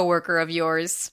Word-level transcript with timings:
coworker 0.00 0.38
of 0.38 0.48
yours. 0.50 1.12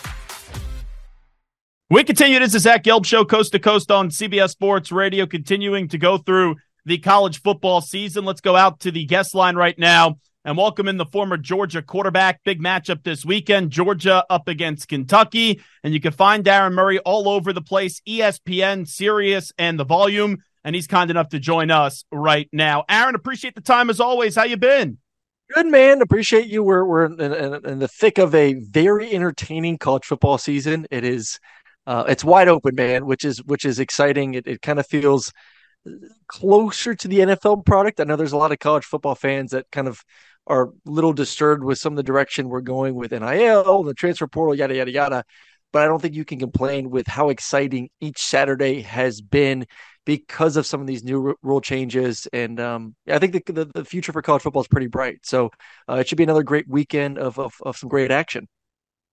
We 1.91 2.05
continue. 2.05 2.39
This 2.39 2.55
is 2.55 2.61
Zach 2.61 2.85
Gelb 2.85 3.05
Show, 3.05 3.25
coast 3.25 3.51
to 3.51 3.59
coast 3.59 3.91
on 3.91 4.11
CBS 4.11 4.51
Sports 4.51 4.93
Radio, 4.93 5.25
continuing 5.25 5.89
to 5.89 5.97
go 5.97 6.17
through 6.17 6.55
the 6.85 6.97
college 6.97 7.41
football 7.41 7.81
season. 7.81 8.23
Let's 8.23 8.39
go 8.39 8.55
out 8.55 8.79
to 8.79 8.91
the 8.91 9.03
guest 9.03 9.35
line 9.35 9.57
right 9.57 9.77
now 9.77 10.15
and 10.45 10.55
welcome 10.55 10.87
in 10.87 10.95
the 10.95 11.05
former 11.05 11.35
Georgia 11.35 11.81
quarterback. 11.81 12.45
Big 12.45 12.61
matchup 12.61 13.03
this 13.03 13.25
weekend. 13.25 13.71
Georgia 13.71 14.23
up 14.29 14.47
against 14.47 14.87
Kentucky. 14.87 15.59
And 15.83 15.93
you 15.93 15.99
can 15.99 16.13
find 16.13 16.47
Aaron 16.47 16.75
Murray 16.75 16.99
all 16.99 17.27
over 17.27 17.51
the 17.51 17.61
place, 17.61 17.99
ESPN, 18.07 18.87
Sirius, 18.87 19.51
and 19.57 19.77
the 19.77 19.83
volume. 19.83 20.37
And 20.63 20.73
he's 20.73 20.87
kind 20.87 21.11
enough 21.11 21.27
to 21.31 21.39
join 21.39 21.71
us 21.71 22.05
right 22.09 22.47
now. 22.53 22.85
Aaron, 22.87 23.15
appreciate 23.15 23.53
the 23.53 23.59
time 23.59 23.89
as 23.89 23.99
always. 23.99 24.37
How 24.37 24.45
you 24.45 24.55
been? 24.55 24.97
Good 25.53 25.67
man, 25.67 26.01
appreciate 26.01 26.47
you. 26.47 26.63
We're 26.63 26.85
we're 26.85 27.07
in, 27.07 27.19
in, 27.19 27.65
in 27.65 27.79
the 27.79 27.89
thick 27.89 28.17
of 28.17 28.33
a 28.33 28.53
very 28.53 29.11
entertaining 29.11 29.77
college 29.77 30.05
football 30.05 30.37
season. 30.37 30.87
It 30.89 31.03
is 31.03 31.41
uh, 31.87 32.05
it's 32.07 32.23
wide 32.23 32.47
open, 32.47 32.75
man, 32.75 33.05
which 33.05 33.25
is 33.25 33.43
which 33.43 33.65
is 33.65 33.79
exciting. 33.79 34.35
It, 34.35 34.47
it 34.47 34.61
kind 34.61 34.79
of 34.79 34.87
feels 34.87 35.31
closer 36.27 36.93
to 36.93 37.07
the 37.07 37.19
NFL 37.19 37.65
product. 37.65 37.99
I 37.99 38.03
know 38.03 38.15
there's 38.15 38.33
a 38.33 38.37
lot 38.37 38.51
of 38.51 38.59
college 38.59 38.85
football 38.85 39.15
fans 39.15 39.51
that 39.51 39.65
kind 39.71 39.87
of 39.87 40.03
are 40.47 40.65
a 40.65 40.71
little 40.85 41.13
disturbed 41.13 41.63
with 41.63 41.79
some 41.79 41.93
of 41.93 41.97
the 41.97 42.03
direction 42.03 42.49
we're 42.49 42.61
going 42.61 42.95
with 42.95 43.11
NIL, 43.11 43.83
the 43.83 43.93
transfer 43.93 44.27
portal, 44.27 44.55
yada 44.55 44.75
yada 44.75 44.91
yada. 44.91 45.23
But 45.71 45.83
I 45.83 45.85
don't 45.85 46.01
think 46.01 46.15
you 46.15 46.25
can 46.25 46.39
complain 46.39 46.89
with 46.89 47.07
how 47.07 47.29
exciting 47.29 47.89
each 48.01 48.21
Saturday 48.21 48.81
has 48.81 49.21
been 49.21 49.65
because 50.05 50.57
of 50.57 50.65
some 50.65 50.81
of 50.81 50.87
these 50.87 51.03
new 51.03 51.35
rule 51.41 51.61
changes. 51.61 52.27
And 52.33 52.59
um, 52.59 52.95
I 53.07 53.19
think 53.19 53.33
the, 53.33 53.53
the, 53.53 53.71
the 53.73 53.85
future 53.85 54.11
for 54.11 54.21
college 54.21 54.41
football 54.41 54.63
is 54.63 54.67
pretty 54.67 54.87
bright. 54.87 55.19
So 55.23 55.51
uh, 55.87 55.95
it 55.95 56.09
should 56.09 56.17
be 56.17 56.23
another 56.23 56.43
great 56.43 56.67
weekend 56.67 57.17
of, 57.17 57.39
of, 57.39 57.53
of 57.61 57.77
some 57.77 57.87
great 57.87 58.11
action. 58.11 58.47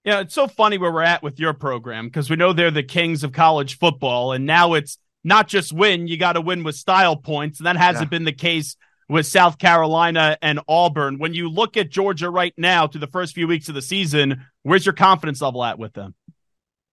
Yeah, 0.05 0.21
it's 0.21 0.35
so 0.35 0.47
funny 0.47 0.79
where 0.79 0.93
we're 0.93 1.03
at 1.03 1.23
with 1.23 1.39
your 1.39 1.53
program 1.53 2.07
because 2.07 2.31
we 2.31 2.37
know 2.37 2.53
they're 2.53 2.71
the 2.71 2.83
kings 2.83 3.25
of 3.25 3.33
college 3.33 3.79
football, 3.79 4.33
and 4.33 4.47
now 4.47 4.75
it's 4.75 4.99
not 5.25 5.49
just 5.49 5.73
win, 5.73 6.09
you 6.09 6.17
got 6.17 6.33
to 6.33 6.41
win 6.41 6.65
with 6.65 6.77
style 6.77 7.17
points. 7.17 7.61
And 7.61 7.67
that 7.67 7.77
hasn't 7.77 8.07
yeah. 8.07 8.11
been 8.11 8.25
the 8.25 8.33
case 8.33 8.77
with 9.09 9.27
South 9.27 9.59
Carolina 9.59 10.37
and 10.43 10.61
Auburn. 10.69 11.19
When 11.19 11.35
you 11.35 11.49
look 11.49 11.77
at 11.77 11.91
Georgia 11.91 12.31
right 12.31 12.55
now 12.57 12.87
through 12.87 13.01
the 13.01 13.07
first 13.09 13.35
few 13.35 13.47
weeks 13.47 13.69
of 13.69 13.75
the 13.75 13.83
season, 13.83 14.47
where's 14.63 14.87
your 14.87 14.95
confidence 14.95 15.41
level 15.41 15.65
at 15.65 15.79
with 15.79 15.95
them? 15.95 16.15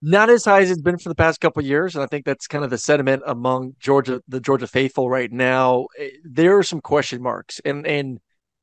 Not 0.01 0.29
as 0.29 0.45
high 0.45 0.61
as 0.61 0.69
it's 0.69 0.81
been 0.81 0.97
for 0.97 1.09
the 1.09 1.15
past 1.15 1.41
couple 1.41 1.63
years, 1.63 1.95
and 1.95 2.03
I 2.03 2.07
think 2.07 2.25
that's 2.25 2.47
kind 2.47 2.63
of 2.63 2.69
the 2.69 2.77
sentiment 2.77 3.23
among 3.25 3.75
Georgia, 3.79 4.21
the 4.27 4.39
Georgia 4.39 4.67
faithful 4.67 5.09
right 5.09 5.31
now. 5.31 5.87
Eh, 5.97 6.09
there 6.23 6.57
are 6.57 6.63
some 6.63 6.81
question 6.81 7.23
marks, 7.23 7.59
and 7.65 7.87
and 7.87 8.19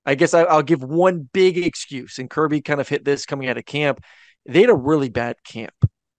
I 0.07 0.15
guess 0.15 0.35
I, 0.35 0.45
will 0.45 0.63
give 0.63 0.85
one 0.85 1.29
big 1.33 1.59
excuse. 1.59 2.19
And 2.19 2.31
Kirby 2.31 2.61
kind 2.61 2.81
of 2.81 2.89
hit 2.89 3.05
this 3.05 3.27
coming 3.27 3.49
out 3.49 3.59
of 3.59 3.65
camp 3.65 4.05
they 4.47 4.61
had 4.63 4.71
a 4.71 4.75
really 4.75 5.09
bad 5.09 5.37
camp 5.45 5.75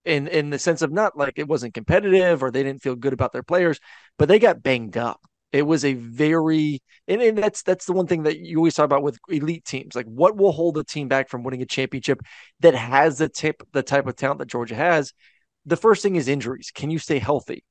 in 0.06 0.28
in 0.28 0.50
the 0.50 0.60
sense 0.60 0.82
of 0.82 0.92
not 0.92 1.18
like 1.18 1.34
it 1.38 1.48
wasn't 1.48 1.74
competitive 1.74 2.44
or 2.44 2.52
they 2.52 2.64
didn't 2.64 2.82
feel 2.82 2.96
good 2.96 3.14
about 3.14 3.32
their 3.34 3.44
players, 3.44 3.80
but 4.18 4.28
they 4.28 4.40
got 4.40 4.64
banged 4.64 4.98
up. 4.98 5.22
It 5.52 5.64
was 5.64 5.86
a 5.86 5.94
very 5.94 6.82
and, 7.08 7.22
and 7.22 7.38
that's 7.38 7.64
that's 7.64 7.86
the 7.86 7.94
one 7.94 8.08
thing 8.08 8.24
that 8.24 8.40
you 8.40 8.58
always 8.58 8.76
talk 8.76 8.86
about 8.86 9.04
with 9.04 9.20
elite 9.30 9.66
teams. 9.66 9.96
Like 9.96 10.08
what 10.08 10.36
will 10.38 10.52
hold 10.52 10.78
a 10.78 10.84
team 10.84 11.08
back 11.08 11.30
from 11.30 11.44
winning 11.44 11.62
a 11.62 11.66
championship 11.66 12.22
that 12.62 12.76
has 12.76 13.18
the 13.18 13.30
tip 13.30 13.64
the 13.72 13.84
type 13.84 14.08
of 14.08 14.16
talent 14.16 14.40
that 14.40 14.48
Georgia 14.48 14.76
has? 14.76 15.14
The 15.66 15.78
first 15.78 16.04
thing 16.04 16.16
is 16.16 16.28
injuries. 16.28 16.72
Can 16.74 16.90
you 16.90 17.00
stay 17.00 17.20
healthy? 17.20 17.64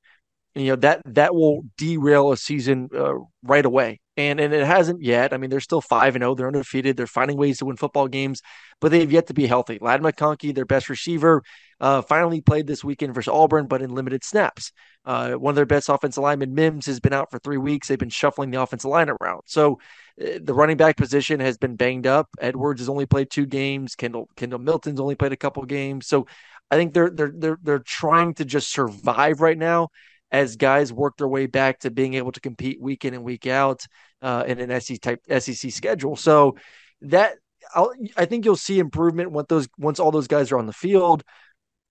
you 0.54 0.66
know 0.66 0.76
that 0.76 1.02
that 1.06 1.34
will 1.34 1.62
derail 1.78 2.32
a 2.32 2.36
season 2.36 2.88
uh, 2.94 3.14
right 3.42 3.64
away 3.64 4.00
and 4.16 4.40
and 4.40 4.52
it 4.52 4.66
hasn't 4.66 5.02
yet. 5.02 5.32
I 5.32 5.36
mean 5.36 5.50
they're 5.50 5.60
still 5.60 5.80
5 5.80 6.16
and 6.16 6.22
0 6.22 6.34
they're 6.34 6.46
undefeated 6.46 6.96
they're 6.96 7.06
finding 7.06 7.36
ways 7.36 7.58
to 7.58 7.66
win 7.66 7.76
football 7.76 8.08
games 8.08 8.42
but 8.80 8.90
they've 8.90 9.10
yet 9.10 9.28
to 9.28 9.34
be 9.34 9.46
healthy. 9.46 9.78
Ladd 9.80 10.02
mcconkey 10.02 10.54
their 10.54 10.64
best 10.64 10.88
receiver 10.88 11.42
uh, 11.80 12.02
finally 12.02 12.40
played 12.40 12.66
this 12.66 12.84
weekend 12.84 13.14
versus 13.14 13.32
auburn 13.32 13.66
but 13.66 13.82
in 13.82 13.94
limited 13.94 14.24
snaps. 14.24 14.72
Uh, 15.04 15.32
one 15.32 15.52
of 15.52 15.56
their 15.56 15.66
best 15.66 15.88
offensive 15.88 16.22
linemen 16.22 16.54
mims 16.54 16.86
has 16.86 17.00
been 17.00 17.12
out 17.12 17.30
for 17.30 17.38
three 17.38 17.56
weeks. 17.56 17.88
They've 17.88 17.98
been 17.98 18.08
shuffling 18.08 18.50
the 18.50 18.60
offensive 18.60 18.90
line 18.90 19.08
around. 19.08 19.42
So 19.46 19.80
uh, 20.20 20.38
the 20.42 20.54
running 20.54 20.76
back 20.76 20.96
position 20.96 21.40
has 21.40 21.58
been 21.58 21.76
banged 21.76 22.06
up. 22.06 22.28
Edwards 22.40 22.80
has 22.80 22.88
only 22.88 23.06
played 23.06 23.30
two 23.30 23.46
games. 23.46 23.94
Kendall 23.94 24.28
kendall 24.36 24.60
milton's 24.60 25.00
only 25.00 25.14
played 25.14 25.32
a 25.32 25.36
couple 25.36 25.64
games. 25.64 26.06
So 26.06 26.26
i 26.70 26.76
think 26.76 26.94
they're 26.94 27.10
they're 27.10 27.32
they're, 27.36 27.58
they're 27.62 27.78
trying 27.80 28.32
to 28.32 28.44
just 28.44 28.72
survive 28.72 29.40
right 29.40 29.58
now 29.58 29.88
as 30.32 30.56
guys 30.56 30.92
work 30.92 31.18
their 31.18 31.28
way 31.28 31.46
back 31.46 31.80
to 31.80 31.90
being 31.90 32.14
able 32.14 32.32
to 32.32 32.40
compete 32.40 32.80
week 32.80 33.04
in 33.04 33.12
and 33.12 33.22
week 33.22 33.46
out 33.46 33.84
uh, 34.22 34.44
in 34.46 34.58
an 34.58 34.80
SEC 34.80 34.98
type 35.00 35.20
SEC 35.38 35.70
schedule. 35.70 36.16
So 36.16 36.56
that 37.02 37.34
I'll, 37.74 37.92
i 38.16 38.24
think 38.24 38.44
you'll 38.44 38.56
see 38.56 38.78
improvement 38.80 39.30
once 39.30 39.46
those 39.48 39.68
once 39.78 40.00
all 40.00 40.10
those 40.10 40.26
guys 40.26 40.50
are 40.50 40.58
on 40.58 40.66
the 40.66 40.72
field. 40.72 41.22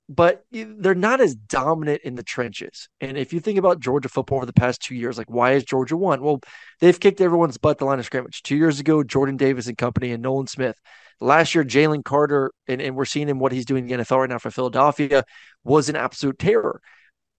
But 0.09 0.43
they're 0.51 0.93
not 0.93 1.21
as 1.21 1.35
dominant 1.35 2.01
in 2.03 2.15
the 2.15 2.23
trenches. 2.23 2.89
And 2.99 3.17
if 3.17 3.31
you 3.31 3.39
think 3.39 3.57
about 3.57 3.79
Georgia 3.79 4.09
football 4.09 4.39
over 4.39 4.45
the 4.45 4.51
past 4.51 4.81
two 4.81 4.93
years, 4.93 5.17
like 5.17 5.29
why 5.29 5.53
is 5.53 5.63
Georgia 5.63 5.95
won? 5.95 6.21
Well, 6.21 6.41
they've 6.81 6.99
kicked 6.99 7.21
everyone's 7.21 7.57
butt 7.57 7.77
the 7.77 7.85
line 7.85 7.99
of 7.99 8.03
scrimmage. 8.03 8.41
Two 8.41 8.57
years 8.57 8.81
ago, 8.81 9.03
Jordan 9.03 9.37
Davis 9.37 9.67
and 9.67 9.77
company 9.77 10.11
and 10.11 10.21
Nolan 10.21 10.47
Smith. 10.47 10.75
Last 11.21 11.55
year, 11.55 11.63
Jalen 11.63 12.03
Carter, 12.03 12.51
and, 12.67 12.81
and 12.81 12.97
we're 12.97 13.05
seeing 13.05 13.29
him 13.29 13.39
what 13.39 13.53
he's 13.53 13.63
doing 13.63 13.87
in 13.87 13.99
the 13.99 14.03
NFL 14.03 14.19
right 14.19 14.29
now 14.29 14.39
for 14.39 14.51
Philadelphia, 14.51 15.23
was 15.63 15.87
an 15.87 15.95
absolute 15.95 16.37
terror 16.37 16.81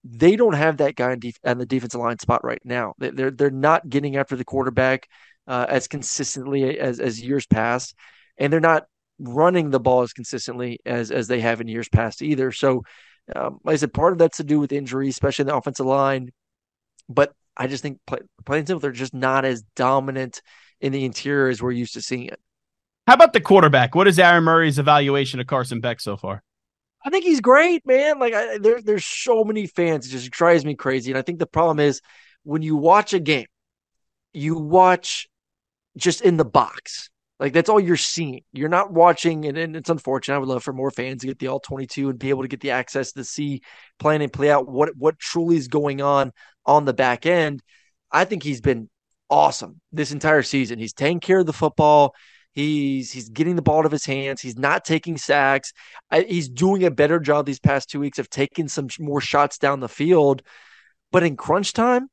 they 0.03 0.35
don't 0.35 0.53
have 0.53 0.77
that 0.77 0.95
guy 0.95 1.11
on, 1.11 1.19
def- 1.19 1.39
on 1.45 1.57
the 1.57 1.65
defensive 1.65 1.99
line 1.99 2.19
spot 2.19 2.43
right 2.43 2.61
now. 2.63 2.93
They're 2.97 3.31
they're 3.31 3.51
not 3.51 3.87
getting 3.87 4.17
after 4.17 4.35
the 4.35 4.45
quarterback 4.45 5.07
uh, 5.47 5.65
as 5.69 5.87
consistently 5.87 6.79
as 6.79 6.99
as 6.99 7.21
years 7.21 7.45
past, 7.45 7.95
and 8.37 8.51
they're 8.51 8.59
not 8.59 8.85
running 9.19 9.69
the 9.69 9.79
ball 9.79 10.01
as 10.01 10.13
consistently 10.13 10.79
as 10.85 11.11
as 11.11 11.27
they 11.27 11.39
have 11.39 11.61
in 11.61 11.67
years 11.67 11.89
past 11.89 12.21
either. 12.21 12.51
So, 12.51 12.83
um, 13.35 13.59
like 13.63 13.73
I 13.73 13.77
said, 13.77 13.93
part 13.93 14.13
of 14.13 14.19
that's 14.19 14.37
to 14.37 14.43
do 14.43 14.59
with 14.59 14.71
injuries, 14.71 15.15
especially 15.15 15.43
in 15.43 15.47
the 15.47 15.55
offensive 15.55 15.85
line. 15.85 16.31
But 17.07 17.33
I 17.55 17.67
just 17.67 17.83
think 17.83 17.99
play, 18.07 18.19
plain 18.45 18.65
simple, 18.65 18.79
they're 18.79 18.91
just 18.91 19.13
not 19.13 19.45
as 19.45 19.63
dominant 19.75 20.41
in 20.81 20.91
the 20.91 21.05
interior 21.05 21.47
as 21.47 21.61
we're 21.61 21.71
used 21.71 21.93
to 21.93 22.01
seeing 22.01 22.25
it. 22.25 22.39
How 23.07 23.13
about 23.13 23.33
the 23.33 23.41
quarterback? 23.41 23.95
What 23.95 24.07
is 24.07 24.17
Aaron 24.17 24.43
Murray's 24.43 24.79
evaluation 24.79 25.39
of 25.39 25.47
Carson 25.47 25.81
Beck 25.81 25.99
so 25.99 26.17
far? 26.17 26.43
I 27.05 27.09
think 27.09 27.25
he's 27.25 27.41
great, 27.41 27.85
man. 27.85 28.19
Like 28.19 28.33
I, 28.33 28.57
there, 28.57 28.81
there's 28.81 29.05
so 29.05 29.43
many 29.43 29.67
fans. 29.67 30.07
It 30.07 30.11
just 30.11 30.31
drives 30.31 30.65
me 30.65 30.75
crazy. 30.75 31.11
And 31.11 31.17
I 31.17 31.21
think 31.21 31.39
the 31.39 31.45
problem 31.45 31.79
is 31.79 32.01
when 32.43 32.61
you 32.61 32.75
watch 32.75 33.13
a 33.13 33.19
game, 33.19 33.47
you 34.33 34.55
watch 34.57 35.27
just 35.97 36.21
in 36.21 36.37
the 36.37 36.45
box. 36.45 37.09
Like 37.39 37.51
that's 37.51 37.69
all 37.69 37.79
you're 37.79 37.97
seeing. 37.97 38.41
You're 38.53 38.69
not 38.69 38.93
watching, 38.93 39.45
and, 39.45 39.57
and 39.57 39.75
it's 39.75 39.89
unfortunate. 39.89 40.35
I 40.35 40.37
would 40.37 40.47
love 40.47 40.63
for 40.63 40.71
more 40.71 40.91
fans 40.91 41.21
to 41.21 41.27
get 41.27 41.39
the 41.39 41.47
all 41.47 41.59
22 41.59 42.09
and 42.09 42.19
be 42.19 42.29
able 42.29 42.43
to 42.43 42.47
get 42.47 42.61
the 42.61 42.71
access 42.71 43.11
to 43.13 43.23
see, 43.23 43.61
plan 43.99 44.21
and 44.21 44.31
play 44.31 44.49
out 44.49 44.69
what 44.69 44.95
what 44.95 45.19
truly 45.19 45.57
is 45.57 45.67
going 45.67 46.01
on 46.01 46.31
on 46.65 46.85
the 46.85 46.93
back 46.93 47.25
end. 47.25 47.61
I 48.11 48.25
think 48.25 48.43
he's 48.43 48.61
been 48.61 48.89
awesome 49.29 49.81
this 49.91 50.11
entire 50.11 50.43
season. 50.43 50.79
He's 50.79 50.93
taking 50.93 51.19
care 51.19 51.39
of 51.39 51.45
the 51.45 51.53
football. 51.53 52.15
He's 52.53 53.11
he's 53.11 53.29
getting 53.29 53.55
the 53.55 53.61
ball 53.61 53.79
out 53.79 53.85
of 53.85 53.91
his 53.91 54.05
hands. 54.05 54.41
He's 54.41 54.57
not 54.57 54.85
taking 54.85 55.17
sacks. 55.17 55.73
I, 56.11 56.21
he's 56.21 56.47
doing 56.47 56.83
a 56.83 56.91
better 56.91 57.19
job 57.19 57.45
these 57.45 57.59
past 57.59 57.89
two 57.89 57.99
weeks 57.99 58.19
of 58.19 58.29
taking 58.29 58.67
some 58.67 58.87
more 58.99 59.21
shots 59.21 59.57
down 59.57 59.79
the 59.79 59.89
field. 59.89 60.43
But 61.11 61.23
in 61.23 61.35
crunch 61.35 61.73
time, 61.73 62.09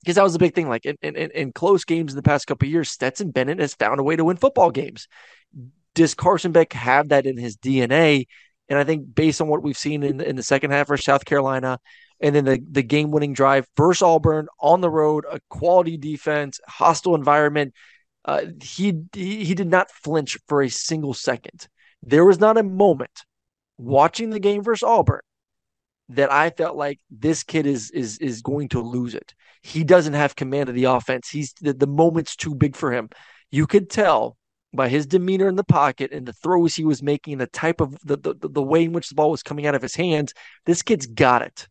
because 0.00 0.16
that 0.16 0.22
was 0.22 0.36
a 0.36 0.40
big 0.40 0.54
thing. 0.54 0.68
Like 0.68 0.86
in, 0.86 0.96
in, 1.02 1.16
in 1.16 1.52
close 1.52 1.84
games 1.84 2.12
in 2.12 2.16
the 2.16 2.22
past 2.22 2.46
couple 2.46 2.68
years, 2.68 2.90
Stetson 2.90 3.32
Bennett 3.32 3.58
has 3.58 3.74
found 3.74 3.98
a 3.98 4.04
way 4.04 4.14
to 4.14 4.24
win 4.24 4.36
football 4.36 4.70
games. 4.70 5.08
Does 5.94 6.14
Carson 6.14 6.52
Beck 6.52 6.72
have 6.72 7.08
that 7.08 7.26
in 7.26 7.36
his 7.36 7.56
DNA? 7.56 8.26
And 8.68 8.78
I 8.78 8.84
think 8.84 9.14
based 9.14 9.40
on 9.40 9.48
what 9.48 9.62
we've 9.62 9.76
seen 9.76 10.02
in, 10.04 10.20
in 10.20 10.36
the 10.36 10.42
second 10.42 10.70
half 10.70 10.86
for 10.88 10.96
South 10.96 11.24
Carolina, 11.24 11.80
and 12.20 12.34
then 12.34 12.44
the, 12.44 12.60
the 12.70 12.82
game 12.82 13.10
winning 13.10 13.32
drive 13.32 13.66
versus 13.76 14.02
Auburn 14.02 14.46
on 14.60 14.80
the 14.80 14.90
road, 14.90 15.24
a 15.30 15.40
quality 15.50 15.96
defense, 15.96 16.60
hostile 16.66 17.14
environment. 17.14 17.74
Uh, 18.26 18.46
he, 18.60 19.04
he 19.14 19.54
did 19.54 19.68
not 19.68 19.90
flinch 19.90 20.36
for 20.48 20.60
a 20.60 20.68
single 20.68 21.14
second. 21.14 21.68
There 22.02 22.24
was 22.24 22.40
not 22.40 22.58
a 22.58 22.62
moment 22.62 23.22
watching 23.78 24.30
the 24.30 24.40
game 24.40 24.62
versus 24.62 24.82
Auburn 24.82 25.20
that 26.08 26.32
I 26.32 26.50
felt 26.50 26.76
like 26.76 27.00
this 27.10 27.42
kid 27.42 27.66
is 27.66 27.90
is 27.90 28.18
is 28.18 28.42
going 28.42 28.68
to 28.70 28.80
lose 28.80 29.14
it. 29.14 29.34
He 29.62 29.84
doesn't 29.84 30.12
have 30.12 30.36
command 30.36 30.68
of 30.68 30.74
the 30.74 30.84
offense. 30.84 31.28
He's 31.28 31.52
the, 31.60 31.72
the 31.72 31.86
moment's 31.86 32.36
too 32.36 32.54
big 32.54 32.76
for 32.76 32.92
him. 32.92 33.08
You 33.50 33.66
could 33.66 33.90
tell 33.90 34.36
by 34.72 34.88
his 34.88 35.06
demeanor 35.06 35.48
in 35.48 35.56
the 35.56 35.64
pocket 35.64 36.12
and 36.12 36.26
the 36.26 36.32
throws 36.32 36.74
he 36.74 36.84
was 36.84 37.02
making, 37.02 37.38
the 37.38 37.46
type 37.46 37.80
of 37.80 37.96
the, 38.04 38.16
the 38.16 38.48
the 38.48 38.62
way 38.62 38.84
in 38.84 38.92
which 38.92 39.08
the 39.08 39.14
ball 39.14 39.30
was 39.30 39.42
coming 39.42 39.66
out 39.66 39.74
of 39.74 39.82
his 39.82 39.96
hands. 39.96 40.32
This 40.64 40.82
kid's 40.82 41.06
got 41.06 41.42
it. 41.42 41.66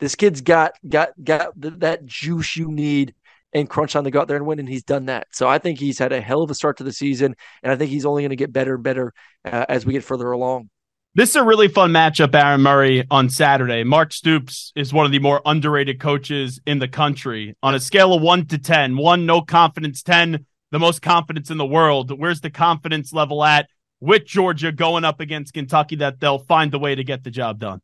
This 0.00 0.14
kid's 0.16 0.40
got 0.40 0.72
got 0.86 1.10
got 1.22 1.52
that 1.56 2.04
juice 2.04 2.56
you 2.56 2.70
need 2.70 3.14
and 3.52 3.68
crunch 3.68 3.96
on 3.96 4.04
to 4.04 4.10
go 4.10 4.20
out 4.20 4.28
there 4.28 4.36
and 4.36 4.46
win, 4.46 4.58
and 4.58 4.68
he's 4.68 4.84
done 4.84 5.06
that. 5.06 5.26
So 5.32 5.48
I 5.48 5.58
think 5.58 5.78
he's 5.78 5.98
had 5.98 6.12
a 6.12 6.20
hell 6.20 6.42
of 6.42 6.50
a 6.50 6.54
start 6.54 6.78
to 6.78 6.84
the 6.84 6.92
season, 6.92 7.34
and 7.62 7.72
I 7.72 7.76
think 7.76 7.90
he's 7.90 8.06
only 8.06 8.22
going 8.22 8.30
to 8.30 8.36
get 8.36 8.52
better 8.52 8.74
and 8.74 8.82
better 8.82 9.12
uh, 9.44 9.66
as 9.68 9.84
we 9.84 9.92
get 9.92 10.04
further 10.04 10.30
along. 10.30 10.70
This 11.14 11.30
is 11.30 11.36
a 11.36 11.44
really 11.44 11.68
fun 11.68 11.90
matchup, 11.90 12.34
Aaron 12.34 12.62
Murray, 12.62 13.06
on 13.10 13.28
Saturday. 13.28 13.84
Mark 13.84 14.14
Stoops 14.14 14.72
is 14.74 14.94
one 14.94 15.04
of 15.04 15.12
the 15.12 15.18
more 15.18 15.42
underrated 15.44 16.00
coaches 16.00 16.58
in 16.64 16.78
the 16.78 16.88
country. 16.88 17.54
On 17.62 17.74
a 17.74 17.80
scale 17.80 18.14
of 18.14 18.22
one 18.22 18.46
to 18.46 18.56
10, 18.56 18.96
one, 18.96 19.26
no 19.26 19.42
confidence, 19.42 20.02
10, 20.02 20.46
the 20.70 20.78
most 20.78 21.02
confidence 21.02 21.50
in 21.50 21.58
the 21.58 21.66
world. 21.66 22.18
Where's 22.18 22.40
the 22.40 22.48
confidence 22.48 23.12
level 23.12 23.44
at 23.44 23.68
with 24.00 24.24
Georgia 24.24 24.72
going 24.72 25.04
up 25.04 25.20
against 25.20 25.52
Kentucky 25.52 25.96
that 25.96 26.18
they'll 26.18 26.38
find 26.38 26.72
a 26.72 26.78
way 26.78 26.94
to 26.94 27.04
get 27.04 27.24
the 27.24 27.30
job 27.30 27.58
done? 27.58 27.82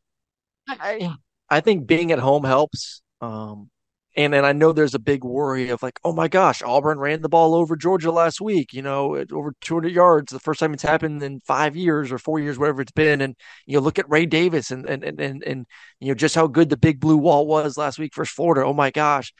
I, 0.67 1.15
I 1.47 1.61
think 1.61 1.85
being 1.85 2.11
at 2.11 2.17
home 2.17 2.43
helps. 2.43 3.03
Um, 3.21 3.69
and 4.19 4.35
and 4.35 4.45
I 4.45 4.51
know 4.51 4.73
there's 4.73 4.95
a 4.95 4.99
big 4.99 5.23
worry 5.23 5.69
of 5.69 5.81
like, 5.81 5.97
oh 6.03 6.11
my 6.11 6.27
gosh, 6.27 6.61
Auburn 6.61 6.99
ran 6.99 7.21
the 7.21 7.29
ball 7.29 7.55
over 7.55 7.77
Georgia 7.77 8.11
last 8.11 8.41
week, 8.41 8.73
you 8.73 8.81
know, 8.81 9.15
over 9.31 9.53
200 9.61 9.93
yards, 9.93 10.33
the 10.33 10.39
first 10.41 10.59
time 10.59 10.73
it's 10.73 10.83
happened 10.83 11.23
in 11.23 11.39
five 11.39 11.77
years 11.77 12.11
or 12.11 12.17
four 12.17 12.37
years, 12.37 12.59
whatever 12.59 12.81
it's 12.81 12.91
been. 12.91 13.21
And 13.21 13.35
you 13.65 13.77
know, 13.77 13.81
look 13.81 13.97
at 13.97 14.09
Ray 14.09 14.25
Davis 14.25 14.71
and 14.71 14.85
and 14.89 15.05
and 15.05 15.21
and, 15.21 15.43
and 15.43 15.65
you 16.01 16.09
know 16.09 16.15
just 16.15 16.35
how 16.35 16.47
good 16.47 16.69
the 16.69 16.75
big 16.75 16.99
blue 16.99 17.15
wall 17.15 17.47
was 17.47 17.77
last 17.77 17.97
week 17.97 18.13
versus 18.13 18.33
Florida. 18.33 18.65
Oh 18.65 18.73
my 18.73 18.91
gosh, 18.91 19.33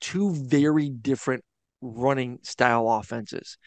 two 0.00 0.32
very 0.32 0.90
different 0.90 1.44
running 1.80 2.38
style 2.42 2.88
offenses. 2.88 3.58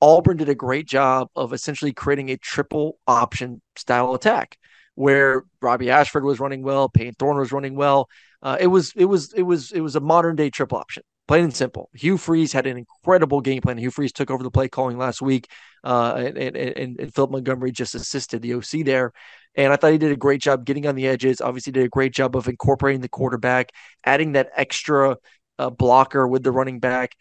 Auburn 0.00 0.36
did 0.36 0.48
a 0.48 0.54
great 0.54 0.86
job 0.86 1.28
of 1.34 1.52
essentially 1.52 1.92
creating 1.92 2.30
a 2.30 2.36
triple 2.36 2.98
option 3.08 3.60
style 3.74 4.14
attack 4.14 4.58
where 4.98 5.44
Robbie 5.62 5.90
Ashford 5.90 6.24
was 6.24 6.40
running 6.40 6.62
well, 6.62 6.88
Payne 6.88 7.12
Thorne 7.12 7.38
was 7.38 7.52
running 7.52 7.76
well. 7.76 8.08
Uh, 8.42 8.56
it 8.58 8.66
was 8.66 8.92
it 8.96 9.04
was 9.04 9.32
it 9.32 9.42
was 9.42 9.70
it 9.70 9.80
was 9.80 9.94
a 9.94 10.00
modern 10.00 10.34
day 10.34 10.50
triple 10.50 10.76
option, 10.76 11.04
plain 11.28 11.44
and 11.44 11.54
simple. 11.54 11.88
Hugh 11.94 12.18
Freeze 12.18 12.52
had 12.52 12.66
an 12.66 12.76
incredible 12.76 13.40
game 13.40 13.62
plan. 13.62 13.78
Hugh 13.78 13.92
Freeze 13.92 14.12
took 14.12 14.28
over 14.28 14.42
the 14.42 14.50
play 14.50 14.68
calling 14.68 14.98
last 14.98 15.22
week, 15.22 15.46
uh, 15.84 16.14
and, 16.16 16.36
and, 16.56 16.98
and 16.98 17.14
Philip 17.14 17.30
Montgomery 17.30 17.70
just 17.70 17.94
assisted 17.94 18.42
the 18.42 18.54
OC 18.54 18.84
there. 18.84 19.12
And 19.54 19.72
I 19.72 19.76
thought 19.76 19.92
he 19.92 19.98
did 19.98 20.10
a 20.10 20.16
great 20.16 20.40
job 20.40 20.64
getting 20.64 20.84
on 20.88 20.96
the 20.96 21.06
edges. 21.06 21.40
Obviously, 21.40 21.70
did 21.72 21.84
a 21.84 21.88
great 21.88 22.12
job 22.12 22.34
of 22.34 22.48
incorporating 22.48 23.00
the 23.00 23.08
quarterback, 23.08 23.70
adding 24.04 24.32
that 24.32 24.50
extra 24.56 25.16
uh, 25.60 25.70
blocker 25.70 26.26
with 26.26 26.42
the 26.42 26.50
running 26.50 26.80
back, 26.80 27.14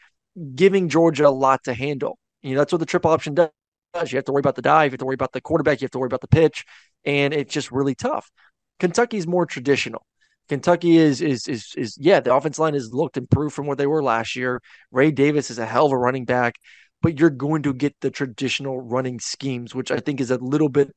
giving 0.55 0.89
Georgia 0.89 1.27
a 1.27 1.29
lot 1.29 1.63
to 1.65 1.75
handle. 1.75 2.17
You 2.41 2.55
know, 2.55 2.61
that's 2.61 2.71
what 2.71 2.79
the 2.79 2.87
triple 2.87 3.11
option 3.11 3.35
does. 3.35 3.51
You 4.07 4.17
have 4.17 4.25
to 4.25 4.31
worry 4.31 4.41
about 4.41 4.55
the 4.55 4.61
dive, 4.63 4.91
you 4.91 4.93
have 4.93 4.99
to 4.99 5.05
worry 5.05 5.13
about 5.13 5.31
the 5.31 5.41
quarterback, 5.41 5.79
you 5.79 5.85
have 5.85 5.91
to 5.91 5.99
worry 5.99 6.07
about 6.07 6.21
the 6.21 6.27
pitch 6.27 6.65
and 7.07 7.33
it's 7.33 7.53
just 7.53 7.71
really 7.71 7.95
tough. 7.95 8.29
Kentucky's 8.79 9.25
more 9.25 9.47
traditional. 9.47 10.05
Kentucky 10.49 10.97
is 10.97 11.21
is 11.21 11.47
is 11.47 11.73
is 11.75 11.97
yeah, 11.99 12.19
the 12.19 12.35
offense 12.35 12.59
line 12.59 12.73
has 12.73 12.93
looked 12.93 13.17
improved 13.17 13.55
from 13.55 13.65
what 13.65 13.77
they 13.77 13.87
were 13.87 14.03
last 14.03 14.35
year. 14.35 14.61
Ray 14.91 15.11
Davis 15.11 15.49
is 15.49 15.57
a 15.57 15.65
hell 15.65 15.87
of 15.87 15.91
a 15.91 15.97
running 15.97 16.25
back, 16.25 16.55
but 17.01 17.19
you're 17.19 17.29
going 17.29 17.63
to 17.63 17.73
get 17.73 17.95
the 18.01 18.11
traditional 18.11 18.79
running 18.79 19.19
schemes, 19.19 19.73
which 19.73 19.89
I 19.89 19.99
think 19.99 20.21
is 20.21 20.31
a 20.31 20.37
little 20.37 20.69
bit 20.69 20.93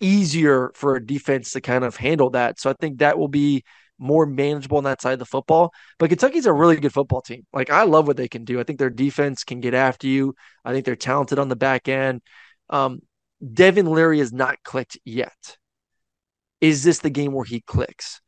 easier 0.00 0.70
for 0.74 0.94
a 0.96 1.04
defense 1.04 1.52
to 1.52 1.60
kind 1.60 1.84
of 1.84 1.96
handle 1.96 2.30
that. 2.30 2.60
So 2.60 2.70
I 2.70 2.74
think 2.80 2.98
that 2.98 3.18
will 3.18 3.28
be 3.28 3.64
more 3.98 4.26
manageable 4.26 4.78
on 4.78 4.84
that 4.84 5.02
side 5.02 5.14
of 5.14 5.18
the 5.18 5.24
football. 5.24 5.72
But 5.98 6.10
Kentucky's 6.10 6.46
a 6.46 6.52
really 6.52 6.76
good 6.76 6.92
football 6.92 7.20
team. 7.20 7.46
Like 7.52 7.70
I 7.70 7.82
love 7.82 8.06
what 8.06 8.16
they 8.16 8.28
can 8.28 8.44
do. 8.44 8.60
I 8.60 8.62
think 8.62 8.78
their 8.78 8.90
defense 8.90 9.42
can 9.44 9.60
get 9.60 9.74
after 9.74 10.06
you. 10.06 10.34
I 10.64 10.72
think 10.72 10.84
they're 10.84 10.96
talented 10.96 11.40
on 11.40 11.48
the 11.48 11.56
back 11.56 11.88
end. 11.88 12.22
Um, 12.70 13.00
Devin 13.54 13.86
Leary 13.86 14.18
has 14.18 14.32
not 14.32 14.62
clicked 14.62 14.98
yet. 15.04 15.56
Is 16.60 16.82
this 16.82 16.98
the 16.98 17.10
game 17.10 17.32
where 17.32 17.44
he 17.44 17.60
clicks? 17.60 18.20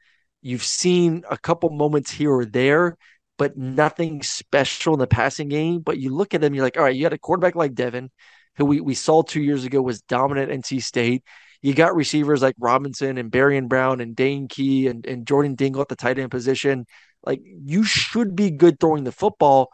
You've 0.43 0.65
seen 0.65 1.25
a 1.29 1.37
couple 1.37 1.71
moments 1.71 2.11
here 2.11 2.33
or 2.33 2.45
there, 2.45 2.97
but 3.37 3.57
nothing 3.57 4.23
special 4.23 4.95
in 4.95 5.01
the 5.01 5.07
passing 5.07 5.49
game. 5.49 5.81
But 5.81 5.99
you 5.99 6.15
look 6.15 6.35
at 6.35 6.43
him, 6.43 6.55
you're 6.55 6.65
like, 6.65 6.77
all 6.77 6.85
right, 6.85 6.95
you 6.95 7.03
got 7.03 7.13
a 7.13 7.19
quarterback 7.19 7.57
like 7.57 7.75
Devin, 7.75 8.11
who 8.57 8.65
we, 8.65 8.81
we 8.81 8.95
saw 8.95 9.23
two 9.23 9.43
years 9.43 9.65
ago 9.65 9.83
was 9.83 10.03
dominant 10.03 10.51
at 10.51 10.57
NC 10.57 10.83
State. 10.83 11.25
You 11.61 11.75
got 11.75 11.95
receivers 11.95 12.41
like 12.41 12.55
Robinson 12.59 13.19
and 13.19 13.31
Barry 13.31 13.59
and 13.59 13.69
Brown 13.69 14.01
and 14.01 14.17
Dane 14.17 14.49
Key 14.49 14.87
and, 14.87 15.05
and 15.05 15.27
Jordan 15.27 15.57
Dingle 15.57 15.83
at 15.83 15.89
the 15.89 15.97
tight 15.97 16.19
end 16.19 16.31
position. 16.31 16.87
Like 17.23 17.41
you 17.45 17.85
should 17.85 18.35
be 18.35 18.51
good 18.51 18.81
throwing 18.81 19.05
the 19.05 19.13
football 19.13 19.71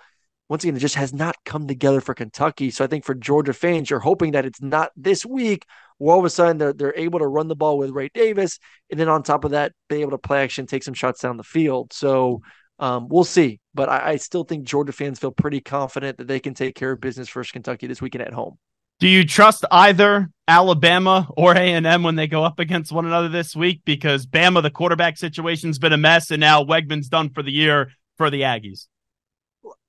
once 0.49 0.63
again, 0.63 0.77
it 0.77 0.81
just 0.81 0.95
has 0.95 1.13
not 1.13 1.37
come 1.45 1.67
together 1.67 2.01
for 2.01 2.15
Kentucky. 2.15 2.71
So 2.71 2.85
I 2.85 2.87
think 2.87 3.05
for 3.05 3.15
Georgia 3.15 3.53
fans, 3.53 3.91
you're 3.91 3.99
hoping 3.99 4.33
that 4.33 4.47
it's 4.47 4.63
not 4.63 4.93
this 4.97 5.27
week 5.27 5.67
where 5.99 6.15
all 6.15 6.21
of 6.21 6.25
a 6.25 6.31
sudden 6.31 6.59
they're, 6.59 6.73
they're 6.73 6.97
able 6.97 7.19
to 7.19 7.27
run 7.27 7.49
the 7.49 7.57
ball 7.57 7.79
with 7.79 7.91
Ray 7.91 8.11
Davis. 8.15 8.59
And 8.91 9.01
then 9.01 9.09
on 9.09 9.23
top 9.23 9.45
of 9.45 9.53
that, 9.53 9.73
be 9.89 10.03
able 10.03 10.13
to 10.13 10.19
play 10.19 10.43
action, 10.43 10.67
take 10.67 10.85
some 10.85 10.95
shots 10.95 11.21
down 11.21 11.37
the 11.37 11.43
field. 11.43 11.93
So 11.93 12.43
um, 12.79 13.09
we'll 13.09 13.25
see. 13.25 13.61
But 13.75 13.89
I, 13.89 14.11
I, 14.11 14.17
still 14.17 14.45
think 14.45 14.65
Georgia 14.65 14.93
fans 14.93 15.19
feel 15.19 15.33
pretty 15.33 15.61
confident 15.61 16.19
that 16.19 16.29
they 16.29 16.41
can 16.41 16.55
take 16.55 16.75
care 16.75 16.93
of 16.93 17.01
business 17.01 17.29
versus 17.29 17.51
Kentucky 17.51 17.87
this 17.87 18.03
weekend 18.03 18.23
at 18.23 18.35
home. 18.35 18.59
Do 18.99 19.09
you 19.09 19.27
trust 19.27 19.65
either 19.71 20.31
Alabama 20.49 21.29
or 21.37 21.53
A&M 21.53 22.03
when 22.03 22.15
they 22.17 22.27
go 22.27 22.45
up 22.45 22.59
against 22.59 22.93
one 22.93 23.05
another 23.05 23.29
this 23.29 23.55
week? 23.55 23.83
Because 23.85 24.27
Bama, 24.27 24.63
the 24.63 24.71
quarterback 24.71 25.19
situation's 25.19 25.79
been 25.79 25.93
a 25.93 25.99
mess, 25.99 26.31
and 26.31 26.41
now 26.41 26.65
Weigman's 26.65 27.09
done 27.09 27.31
for 27.31 27.43
the 27.43 27.53
year 27.53 27.93
for 28.17 28.31
the 28.31 28.43
Aggies. 28.43 28.87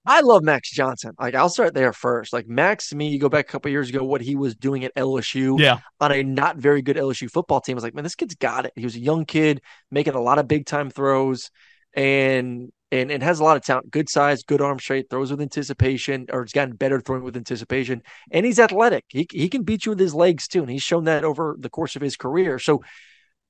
I 0.07 0.21
love 0.21 0.41
Max 0.41 0.71
Johnson. 0.71 1.11
Like 1.19 1.35
I'll 1.35 1.49
start 1.49 1.73
there 1.73 1.91
first. 1.91 2.31
Like 2.31 2.47
Max 2.47 2.89
to 2.89 2.95
me, 2.95 3.09
you 3.09 3.19
go 3.19 3.27
back 3.27 3.49
a 3.49 3.51
couple 3.51 3.69
years 3.69 3.89
ago, 3.89 4.03
what 4.03 4.21
he 4.21 4.37
was 4.37 4.55
doing 4.55 4.85
at 4.85 4.95
LSU, 4.95 5.59
yeah, 5.59 5.79
on 5.99 6.13
a 6.13 6.23
not 6.23 6.55
very 6.55 6.81
good 6.81 6.95
LSU 6.95 7.29
football 7.29 7.59
team. 7.59 7.75
I 7.75 7.77
was 7.77 7.83
like, 7.83 7.93
man, 7.93 8.05
this 8.05 8.15
kid's 8.15 8.35
got 8.35 8.65
it. 8.65 8.71
He 8.75 8.85
was 8.85 8.95
a 8.95 9.01
young 9.01 9.25
kid 9.25 9.61
making 9.91 10.13
a 10.15 10.21
lot 10.21 10.39
of 10.39 10.47
big 10.47 10.65
time 10.65 10.89
throws, 10.89 11.51
and 11.93 12.71
and 12.89 13.11
and 13.11 13.21
has 13.21 13.41
a 13.41 13.43
lot 13.43 13.57
of 13.57 13.63
talent. 13.63 13.91
Good 13.91 14.09
size, 14.09 14.43
good 14.43 14.61
arm 14.61 14.79
straight, 14.79 15.09
throws 15.09 15.29
with 15.29 15.41
anticipation, 15.41 16.27
or 16.31 16.43
he's 16.43 16.53
gotten 16.53 16.77
better 16.77 17.01
throwing 17.01 17.23
with 17.23 17.35
anticipation, 17.35 18.01
and 18.31 18.45
he's 18.45 18.59
athletic. 18.59 19.03
He 19.09 19.27
he 19.29 19.49
can 19.49 19.63
beat 19.63 19.85
you 19.85 19.89
with 19.91 19.99
his 19.99 20.15
legs 20.15 20.47
too, 20.47 20.61
and 20.61 20.71
he's 20.71 20.83
shown 20.83 21.03
that 21.03 21.25
over 21.25 21.57
the 21.59 21.69
course 21.69 21.97
of 21.97 22.01
his 22.01 22.15
career. 22.15 22.59
So 22.59 22.81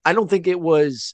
I 0.03 0.13
don't 0.13 0.29
think 0.29 0.47
it 0.47 0.59
was 0.59 1.13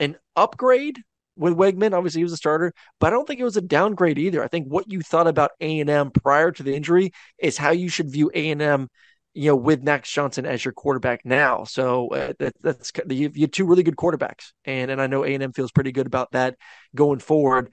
an 0.00 0.16
upgrade 0.34 1.02
with 1.36 1.54
Weigman. 1.54 1.92
Obviously, 1.92 2.20
he 2.20 2.24
was 2.24 2.32
a 2.32 2.38
starter, 2.38 2.72
but 2.98 3.08
I 3.08 3.10
don't 3.10 3.26
think 3.26 3.40
it 3.40 3.44
was 3.44 3.56
a 3.56 3.62
downgrade 3.62 4.18
either. 4.18 4.42
I 4.42 4.48
think 4.48 4.66
what 4.68 4.90
you 4.90 5.00
thought 5.02 5.26
about 5.26 5.52
A 5.60 5.80
and 5.80 5.90
M 5.90 6.10
prior 6.10 6.50
to 6.52 6.62
the 6.62 6.74
injury 6.74 7.12
is 7.38 7.56
how 7.56 7.70
you 7.70 7.88
should 7.88 8.10
view 8.10 8.30
A 8.34 8.50
and 8.50 8.62
M. 8.62 8.88
You 9.34 9.50
know, 9.50 9.56
with 9.56 9.82
Max 9.82 10.10
Johnson 10.10 10.46
as 10.46 10.64
your 10.64 10.72
quarterback 10.72 11.20
now, 11.26 11.64
so 11.64 12.08
uh, 12.08 12.32
that, 12.38 12.54
that's 12.62 12.90
you, 13.10 13.30
you 13.34 13.42
have 13.42 13.50
two 13.50 13.66
really 13.66 13.82
good 13.82 13.96
quarterbacks, 13.96 14.52
and 14.64 14.90
and 14.90 15.00
I 15.00 15.08
know 15.08 15.24
A 15.24 15.34
and 15.34 15.42
M 15.42 15.52
feels 15.52 15.72
pretty 15.72 15.92
good 15.92 16.06
about 16.06 16.32
that 16.32 16.56
going 16.94 17.18
forward. 17.18 17.70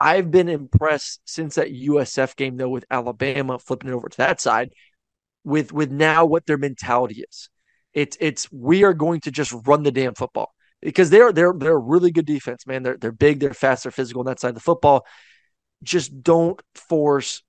I've 0.00 0.32
been 0.32 0.48
impressed 0.48 1.20
since 1.26 1.56
that 1.56 1.72
USF 1.72 2.34
game 2.34 2.56
though 2.56 2.70
with 2.70 2.86
Alabama 2.90 3.58
flipping 3.60 3.90
it 3.90 3.92
over 3.92 4.08
to 4.08 4.16
that 4.16 4.40
side 4.40 4.72
with 5.44 5.72
with 5.72 5.90
now 5.92 6.24
what 6.24 6.46
their 6.46 6.58
mentality 6.58 7.22
is. 7.30 7.50
It's 7.92 8.16
it's 8.20 8.50
we 8.50 8.82
are 8.82 8.94
going 8.94 9.20
to 9.22 9.30
just 9.30 9.54
run 9.66 9.84
the 9.84 9.92
damn 9.92 10.14
football 10.14 10.52
because 10.82 11.10
they're 11.10 11.32
they're 11.32 11.52
they're 11.56 11.76
a 11.76 11.78
really 11.78 12.10
good 12.10 12.26
defense, 12.26 12.66
man. 12.66 12.82
They're 12.82 12.96
they're 12.96 13.12
big, 13.12 13.40
they're 13.40 13.54
fast, 13.54 13.84
they're 13.84 13.92
physical 13.92 14.20
on 14.20 14.26
that 14.26 14.40
side 14.40 14.50
of 14.50 14.54
the 14.54 14.60
football. 14.60 15.06
Just 15.82 16.22
don't 16.22 16.60
force 16.74 17.42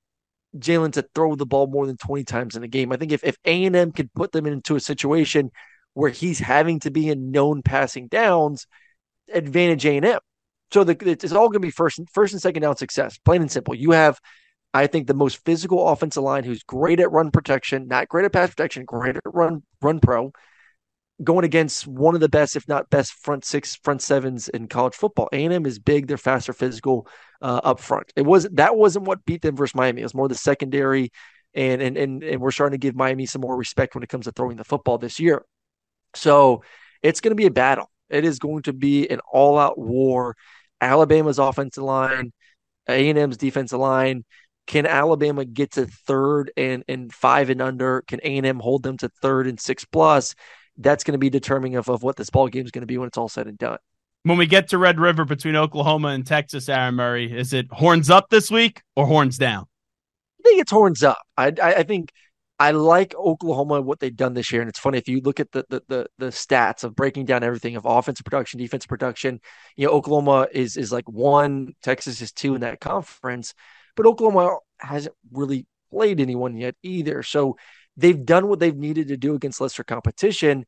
Jalen 0.58 0.94
to 0.94 1.06
throw 1.16 1.36
the 1.36 1.46
ball 1.46 1.68
more 1.68 1.88
than 1.88 1.98
20 1.98 2.24
times 2.24 2.56
in 2.56 2.64
a 2.64 2.68
game. 2.68 2.92
I 2.92 2.98
think 2.98 3.12
if, 3.12 3.24
if 3.24 3.38
A&M 3.46 3.92
could 3.92 4.14
put 4.14 4.32
them 4.32 4.46
into 4.46 4.76
a 4.76 4.80
situation 4.80 5.52
where 5.94 6.10
he's 6.10 6.40
having 6.40 6.80
to 6.82 6.92
be 6.92 7.10
in 7.10 7.32
known 7.32 7.62
passing 7.62 8.08
downs, 8.08 8.68
advantage 9.34 9.86
A&M. 9.86 10.20
So 10.74 10.84
the, 10.84 10.98
it's 11.10 11.32
all 11.32 11.50
going 11.50 11.62
to 11.62 11.68
be 11.68 11.72
first, 11.72 12.00
first 12.14 12.34
and 12.34 12.42
second 12.42 12.62
down 12.62 12.78
success, 12.78 13.18
plain 13.18 13.42
and 13.42 13.52
simple. 13.52 13.76
You 13.76 13.92
have, 13.92 14.20
I 14.74 14.88
think, 14.88 15.08
the 15.08 15.14
most 15.14 15.44
physical 15.44 15.88
offensive 15.90 16.24
line 16.24 16.46
who's 16.46 16.64
great 16.64 17.02
at 17.02 17.12
run 17.12 17.32
protection, 17.32 17.88
not 17.88 18.08
great 18.08 18.26
at 18.26 18.34
pass 18.34 18.50
protection, 18.50 18.86
great 18.86 19.18
at 19.18 19.24
run 19.26 19.64
run 19.82 20.00
pro, 20.00 20.32
going 21.24 21.46
against 21.46 21.88
one 21.88 22.16
of 22.16 22.22
the 22.22 22.30
best, 22.30 22.56
if 22.56 22.68
not 22.68 22.90
best, 22.90 23.14
front 23.14 23.46
six, 23.46 23.76
front 23.76 24.02
sevens 24.02 24.50
in 24.50 24.68
college 24.68 24.96
football. 24.96 25.30
A&M 25.32 25.66
is 25.66 25.80
big; 25.80 26.08
they're 26.08 26.18
faster, 26.18 26.54
physical 26.54 27.08
uh, 27.42 27.62
up 27.64 27.80
front. 27.80 28.12
It 28.16 28.24
was 28.24 28.48
that 28.54 28.76
wasn't 28.76 29.06
what 29.06 29.26
beat 29.26 29.42
them 29.42 29.56
versus 29.56 29.76
Miami. 29.76 30.02
It 30.02 30.06
was 30.06 30.16
more 30.16 30.28
the 30.28 30.36
secondary, 30.36 31.12
and 31.54 31.82
and 31.82 31.98
and 31.98 32.24
and 32.24 32.42
we're 32.42 32.52
starting 32.52 32.80
to 32.80 32.86
give 32.86 32.96
Miami 32.96 33.26
some 33.26 33.42
more 33.42 33.56
respect 33.56 33.96
when 33.96 34.04
it 34.04 34.10
comes 34.10 34.26
to 34.26 34.32
throwing 34.32 34.58
the 34.58 34.64
football 34.64 34.98
this 34.98 35.20
year. 35.20 35.44
So 36.16 36.64
it's 37.02 37.22
going 37.22 37.32
to 37.32 37.36
be 37.36 37.46
a 37.46 37.52
battle. 37.52 37.90
It 38.10 38.26
is 38.26 38.40
going 38.40 38.64
to 38.64 38.74
be 38.74 39.10
an 39.10 39.22
all-out 39.32 39.80
war. 39.80 40.36
Alabama's 40.82 41.40
offensive 41.40 41.84
line, 41.84 42.34
A&M's 42.90 43.38
defensive 43.38 43.80
line. 43.80 44.26
Can 44.68 44.86
Alabama 44.86 45.46
get 45.46 45.72
to 45.72 45.86
third 45.86 46.52
and, 46.56 46.84
and 46.88 47.12
five 47.14 47.50
and 47.50 47.62
under? 47.62 48.04
Can 48.08 48.20
A&M 48.24 48.60
hold 48.60 48.84
them 48.84 48.98
to 48.98 49.10
third 49.22 49.48
and 49.48 49.60
six 49.60 49.86
plus? 49.86 50.36
That's 50.84 51.04
going 51.04 51.14
to 51.14 51.20
be 51.20 51.30
determining 51.30 51.76
of, 51.76 51.90
of 51.90 52.04
what 52.04 52.16
this 52.16 52.30
ball 52.30 52.48
game 52.48 52.66
is 52.66 52.72
going 52.72 52.82
to 52.82 52.88
be 52.88 52.98
when 52.98 53.08
it's 53.08 53.18
all 53.18 53.30
said 53.30 53.48
and 53.48 53.58
done. 53.58 53.78
When 54.24 54.38
we 54.38 54.46
get 54.46 54.70
to 54.70 54.78
Red 54.78 55.00
River 55.00 55.26
between 55.26 55.56
Oklahoma 55.56 56.10
and 56.10 56.26
Texas, 56.26 56.70
Aaron 56.70 56.96
Murray, 56.96 57.36
is 57.36 57.54
it 57.54 57.68
horns 57.72 58.10
up 58.10 58.30
this 58.30 58.52
week 58.52 58.84
or 58.96 59.08
horns 59.08 59.38
down? 59.38 59.66
I 60.40 60.44
think 60.44 60.62
it's 60.62 60.72
horns 60.72 61.04
up. 61.04 61.20
I, 61.38 61.54
I, 61.62 61.74
I 61.76 61.84
think 61.84 62.12
I 62.62 62.72
like 62.72 63.16
Oklahoma 63.16 63.82
what 63.82 64.00
they've 64.00 64.16
done 64.16 64.36
this 64.36 64.52
year, 64.52 64.62
and 64.62 64.70
it's 64.70 64.78
funny 64.78 65.00
if 65.00 65.08
you 65.08 65.20
look 65.22 65.40
at 65.40 65.52
the, 65.52 65.66
the 65.70 65.82
the 65.88 66.08
the, 66.20 66.26
stats 66.28 66.84
of 66.84 66.96
breaking 66.96 67.26
down 67.26 67.44
everything 67.44 67.76
of 67.76 67.86
offensive 67.86 68.24
production, 68.24 68.60
defense 68.60 68.86
production. 68.86 69.40
You 69.76 69.88
know, 69.88 69.94
Oklahoma 69.94 70.48
is 70.52 70.78
is 70.78 70.92
like 70.92 71.10
one, 71.10 71.74
Texas 71.82 72.22
is 72.22 72.32
two 72.32 72.54
in 72.54 72.62
that 72.62 72.80
conference, 72.80 73.56
but 73.96 74.06
Oklahoma 74.06 74.58
hasn't 74.80 75.16
really 75.32 75.66
played 75.90 76.20
anyone 76.22 76.56
yet 76.56 76.76
either. 76.84 77.24
So 77.24 77.58
they've 77.98 78.26
done 78.26 78.48
what 78.48 78.60
they've 78.60 78.76
needed 78.76 79.10
to 79.10 79.18
do 79.18 79.36
against 79.36 79.62
lesser 79.62 79.84
competition. 79.84 80.66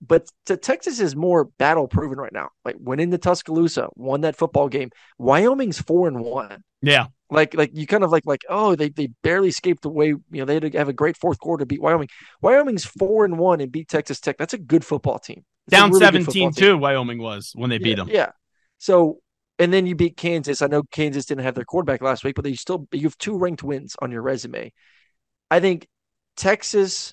But 0.00 0.28
to 0.46 0.56
Texas 0.56 1.00
is 1.00 1.16
more 1.16 1.44
battle 1.44 1.88
proven 1.88 2.18
right 2.18 2.32
now. 2.32 2.50
Like 2.64 2.76
went 2.78 3.00
into 3.00 3.18
Tuscaloosa, 3.18 3.88
won 3.96 4.20
that 4.20 4.36
football 4.36 4.68
game. 4.68 4.90
Wyoming's 5.18 5.80
four 5.80 6.06
and 6.06 6.20
one. 6.20 6.62
Yeah. 6.82 7.06
Like 7.30 7.54
like 7.54 7.70
you 7.74 7.86
kind 7.86 8.04
of 8.04 8.12
like 8.12 8.24
like 8.24 8.42
oh 8.48 8.76
they 8.76 8.90
they 8.90 9.08
barely 9.22 9.48
escaped 9.48 9.84
away. 9.84 10.08
You 10.08 10.24
know 10.30 10.44
they 10.44 10.54
had 10.54 10.72
to 10.72 10.78
have 10.78 10.88
a 10.88 10.92
great 10.92 11.16
fourth 11.16 11.38
quarter 11.38 11.62
to 11.62 11.66
beat 11.66 11.82
Wyoming. 11.82 12.08
Wyoming's 12.40 12.84
four 12.84 13.24
and 13.24 13.38
one 13.38 13.60
and 13.60 13.72
beat 13.72 13.88
Texas 13.88 14.20
Tech. 14.20 14.38
That's 14.38 14.54
a 14.54 14.58
good 14.58 14.84
football 14.84 15.18
team. 15.18 15.44
It's 15.66 15.76
Down 15.76 15.90
really 15.90 16.04
17 16.04 16.52
too. 16.52 16.78
Wyoming 16.78 17.20
was 17.20 17.52
when 17.54 17.68
they 17.68 17.76
yeah, 17.76 17.84
beat 17.84 17.96
them. 17.96 18.08
Yeah. 18.08 18.30
So 18.78 19.18
and 19.58 19.72
then 19.72 19.86
you 19.86 19.96
beat 19.96 20.16
Kansas. 20.16 20.62
I 20.62 20.68
know 20.68 20.84
Kansas 20.84 21.26
didn't 21.26 21.44
have 21.44 21.56
their 21.56 21.64
quarterback 21.64 22.00
last 22.00 22.24
week, 22.24 22.36
but 22.36 22.44
they 22.44 22.54
still 22.54 22.86
you 22.92 23.02
have 23.02 23.18
two 23.18 23.36
ranked 23.36 23.64
wins 23.64 23.96
on 24.00 24.12
your 24.12 24.22
resume. 24.22 24.72
I 25.50 25.60
think 25.60 25.88
Texas 26.38 27.12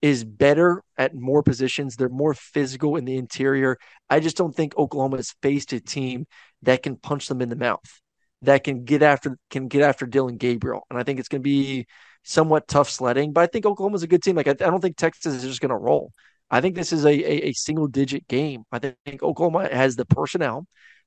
is 0.00 0.24
better 0.24 0.82
at 0.96 1.14
more 1.14 1.42
positions. 1.42 1.96
They're 1.96 2.08
more 2.08 2.34
physical 2.34 2.96
in 2.96 3.04
the 3.04 3.16
interior. 3.16 3.76
I 4.08 4.20
just 4.20 4.38
don't 4.38 4.56
think 4.56 4.76
Oklahoma 4.78 5.18
has 5.18 5.34
faced 5.42 5.74
a 5.74 5.80
team 5.80 6.26
that 6.62 6.82
can 6.82 6.96
punch 6.96 7.28
them 7.28 7.42
in 7.42 7.50
the 7.50 7.56
mouth 7.56 8.00
that 8.42 8.64
can 8.64 8.84
get 8.84 9.02
after 9.02 9.38
can 9.50 9.68
get 9.68 9.82
after 9.82 10.06
Dillon 10.06 10.36
Gabriel, 10.36 10.86
and 10.90 10.98
I 10.98 11.04
think 11.04 11.18
it's 11.18 11.28
going 11.28 11.40
to 11.42 11.48
be 11.48 11.86
somewhat 12.24 12.68
tough 12.68 12.90
sledding. 12.90 13.32
But 13.32 13.42
I 13.42 13.46
think 13.46 13.66
Oklahoma's 13.66 14.02
a 14.02 14.08
good 14.08 14.22
team. 14.22 14.36
Like 14.36 14.48
I, 14.48 14.52
I 14.52 14.54
don't 14.70 14.80
think 14.80 14.96
Texas 14.96 15.34
is 15.34 15.42
just 15.42 15.60
going 15.60 15.70
to 15.70 15.76
roll. 15.76 16.12
I 16.50 16.60
think 16.60 16.74
this 16.74 16.92
is 16.92 17.04
a, 17.04 17.10
a, 17.10 17.48
a 17.48 17.52
single 17.52 17.86
digit 17.86 18.28
game. 18.28 18.64
I 18.70 18.78
think 18.78 19.22
Oklahoma 19.22 19.68
has 19.72 19.96
the 19.96 20.04
personnel. 20.04 20.66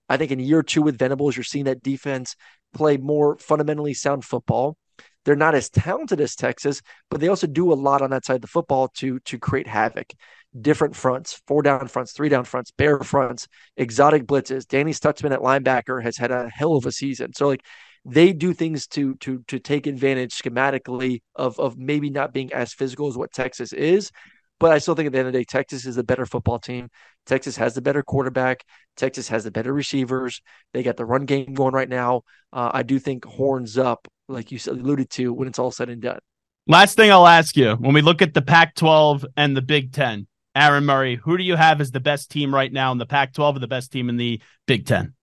I 0.09 0.17
think 0.17 0.31
in 0.31 0.39
year 0.39 0.63
two 0.63 0.81
with 0.81 0.97
Venables, 0.97 1.35
you're 1.35 1.43
seeing 1.43 1.65
that 1.65 1.83
defense 1.83 2.35
play 2.73 2.97
more 2.97 3.37
fundamentally 3.37 3.93
sound 3.93 4.23
football. 4.23 4.77
They're 5.25 5.35
not 5.35 5.55
as 5.55 5.69
talented 5.69 6.21
as 6.21 6.35
Texas, 6.35 6.81
but 7.09 7.19
they 7.19 7.27
also 7.27 7.47
do 7.47 7.73
a 7.73 7.75
lot 7.75 8.01
on 8.01 8.11
that 8.11 8.25
side 8.25 8.35
of 8.35 8.41
the 8.41 8.47
football 8.47 8.87
to 8.99 9.19
to 9.19 9.39
create 9.39 9.67
havoc 9.67 10.13
different 10.61 10.95
fronts, 10.95 11.41
four 11.47 11.61
down 11.61 11.87
fronts, 11.87 12.13
three 12.13 12.29
down 12.29 12.45
fronts, 12.45 12.71
bare 12.71 12.99
fronts, 12.99 13.47
exotic 13.77 14.25
blitzes. 14.25 14.67
Danny 14.67 14.91
Stutsman 14.91 15.33
at 15.33 15.39
linebacker 15.39 16.01
has 16.01 16.17
had 16.17 16.31
a 16.31 16.49
hell 16.49 16.75
of 16.75 16.85
a 16.85 16.91
season. 16.91 17.33
So 17.33 17.47
like 17.47 17.65
they 18.05 18.33
do 18.33 18.53
things 18.53 18.87
to 18.87 19.15
to 19.15 19.43
to 19.47 19.59
take 19.59 19.87
advantage 19.87 20.33
schematically 20.33 21.21
of 21.35 21.59
of 21.59 21.77
maybe 21.77 22.09
not 22.09 22.33
being 22.33 22.53
as 22.53 22.73
physical 22.73 23.07
as 23.07 23.17
what 23.17 23.33
Texas 23.33 23.73
is. 23.73 24.11
But 24.57 24.71
I 24.71 24.77
still 24.77 24.95
think 24.95 25.07
at 25.07 25.11
the 25.11 25.19
end 25.19 25.27
of 25.27 25.33
the 25.33 25.39
day, 25.39 25.43
Texas 25.43 25.85
is 25.85 25.97
the 25.97 26.03
better 26.03 26.25
football 26.25 26.59
team. 26.59 26.89
Texas 27.25 27.57
has 27.57 27.75
the 27.75 27.81
better 27.81 28.01
quarterback. 28.01 28.63
Texas 28.95 29.27
has 29.27 29.43
the 29.43 29.51
better 29.51 29.73
receivers. 29.73 30.41
They 30.73 30.81
got 30.81 30.95
the 30.95 31.05
run 31.05 31.25
game 31.25 31.53
going 31.53 31.73
right 31.73 31.89
now. 31.89 32.21
Uh, 32.53 32.71
I 32.73 32.83
do 32.83 32.97
think 32.97 33.25
horns 33.25 33.77
up, 33.77 34.07
like 34.27 34.51
you 34.51 34.59
alluded 34.67 35.09
to, 35.11 35.33
when 35.33 35.47
it's 35.47 35.59
all 35.59 35.71
said 35.71 35.89
and 35.89 36.01
done. 36.01 36.19
Last 36.67 36.95
thing 36.95 37.11
I'll 37.11 37.27
ask 37.27 37.55
you 37.55 37.75
when 37.75 37.93
we 37.93 38.01
look 38.01 38.21
at 38.21 38.33
the 38.33 38.41
Pac 38.41 38.75
12 38.75 39.25
and 39.37 39.55
the 39.55 39.61
Big 39.61 39.91
Ten, 39.91 40.27
Aaron 40.55 40.85
Murray, 40.85 41.15
who 41.15 41.37
do 41.37 41.43
you 41.43 41.57
have 41.57 41.81
as 41.81 41.91
the 41.91 41.99
best 41.99 42.31
team 42.31 42.55
right 42.55 42.71
now 42.71 42.91
in 42.93 42.97
the 42.97 43.05
Pac-12 43.05 43.57
or 43.57 43.59
the 43.59 43.67
best 43.67 43.91
team 43.91 44.07
in 44.07 44.15
the 44.15 44.41
Big 44.65 44.85
Ten? 44.85 45.13